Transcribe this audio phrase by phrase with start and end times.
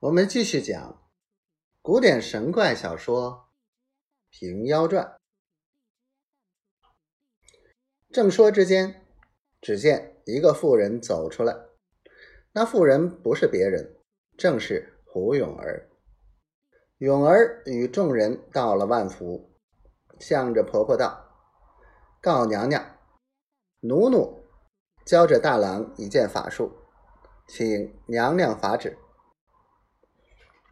[0.00, 1.02] 我们继续讲
[1.80, 3.48] 古典神怪小说
[4.38, 5.02] 《平妖传》。
[8.12, 9.06] 正说之间，
[9.62, 11.56] 只见一个妇人走出来。
[12.52, 13.96] 那妇人不是别人，
[14.36, 15.88] 正是胡永儿。
[16.98, 19.50] 永儿与众人到了万福，
[20.20, 21.26] 向着婆婆道
[22.20, 22.98] ：“告娘娘，
[23.80, 24.44] 奴奴
[25.06, 26.70] 教着大郎一件法术，
[27.48, 28.98] 请娘娘法旨。”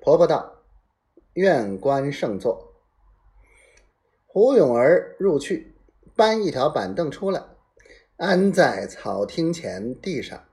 [0.04, 0.60] 婆婆道
[1.32, 2.74] ：“愿观圣作。”
[4.28, 5.74] 胡永儿入去，
[6.14, 7.42] 搬一条板凳出来，
[8.18, 10.44] 安在草厅前地上。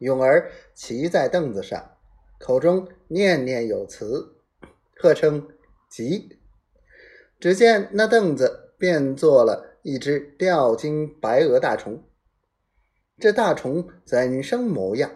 [0.00, 1.92] 永儿骑在凳子上，
[2.40, 4.34] 口中念念有词，
[4.96, 5.48] 喝称
[5.88, 6.40] “急”。
[7.38, 12.02] 只见那凳子变做了一只吊睛白额大虫。
[13.20, 15.08] 这大虫怎生模样？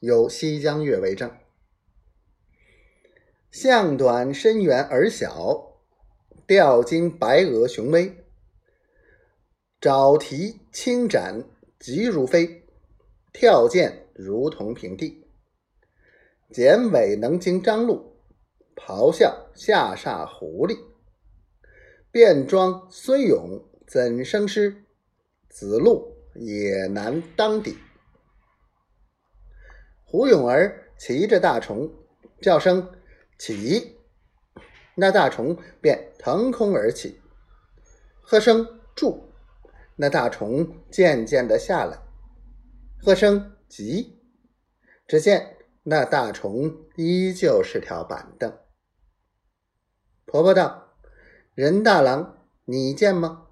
[0.00, 1.34] 有西江月为证。
[3.54, 5.76] 象短身圆而小，
[6.44, 8.12] 吊睛白额雄威，
[9.80, 11.40] 爪蹄轻展
[11.78, 12.64] 急如飞，
[13.32, 15.24] 跳涧如同平地。
[16.50, 18.16] 剪尾能经张鹿，
[18.74, 20.76] 咆哮下煞狐狸。
[22.10, 24.82] 便装孙勇怎生诗？
[25.48, 27.78] 子路也难当抵。
[30.04, 31.88] 胡永儿骑着大虫，
[32.42, 32.90] 叫声。
[33.38, 33.98] 起，
[34.94, 37.20] 那大虫便腾空而起；
[38.22, 39.32] 喝声住，
[39.96, 41.98] 那大虫渐渐的下来；
[43.02, 44.20] 喝声急，
[45.06, 48.56] 只见那大虫依旧是条板凳。
[50.24, 50.94] 婆婆道
[51.54, 53.46] ：“任大郎，你见吗？”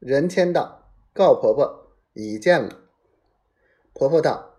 [0.00, 2.80] 任谦道：“告婆婆，已见了。”
[3.94, 4.56] 婆婆道：“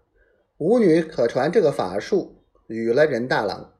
[0.57, 2.35] 吾女可传这个法术。”
[2.67, 3.73] 与了任大郎，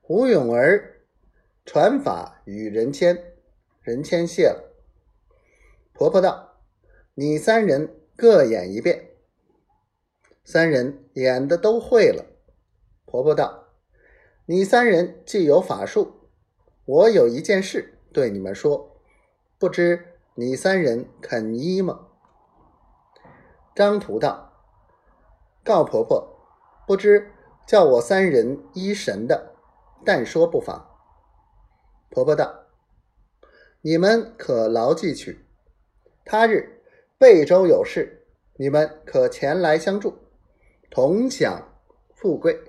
[0.00, 1.06] 胡永儿
[1.64, 3.36] 传法与任谦，
[3.80, 4.74] 任谦谢了。
[5.92, 6.60] 婆婆道
[7.14, 9.10] ：“你三人各演一遍。”
[10.42, 12.24] 三人演的都会了。
[13.04, 13.68] 婆婆道
[14.46, 16.28] ：“你三人既有法术，
[16.84, 19.00] 我有一件事对你们说，
[19.56, 22.08] 不知你三人肯依吗？”
[23.76, 24.64] 张图道
[25.62, 26.28] ：“告婆婆。”
[26.90, 27.30] 不知
[27.68, 29.54] 叫我三人依神的，
[30.04, 30.90] 但说不妨。
[32.10, 32.64] 婆婆道
[33.80, 35.46] ：“你们可牢记去，
[36.24, 36.82] 他日
[37.16, 40.18] 贝州有事，你们可前来相助，
[40.90, 41.78] 同享
[42.16, 42.60] 富贵。”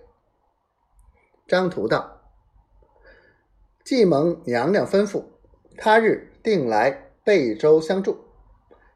[1.50, 2.22] 张图道
[3.84, 5.24] ：“既蒙娘娘吩咐，
[5.80, 8.20] 他日定来贝州相助。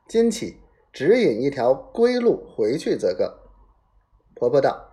[0.07, 0.61] 今起
[0.93, 3.49] 指引一条归路回去则个。”
[4.37, 4.91] 婆婆道。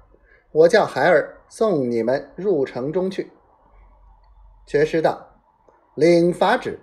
[0.52, 3.30] 我叫孩儿送你们入城中去。
[4.66, 5.40] 缺师道，
[5.94, 6.78] 领法旨。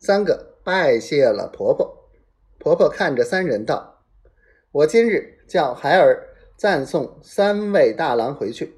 [0.00, 2.10] 三个拜谢了婆婆。
[2.58, 4.02] 婆婆看着三人道
[4.72, 8.74] ：“我今日叫孩儿暂送三位大郎回去，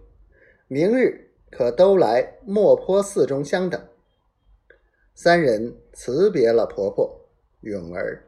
[0.66, 3.80] 明日可都来莫坡寺中相等。”
[5.14, 7.28] 三人辞别了婆婆，
[7.60, 8.23] 永儿。